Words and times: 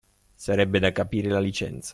Sarebbe 0.35 0.79
da 0.79 0.91
capire 0.91 1.29
la 1.29 1.39
licenza. 1.39 1.89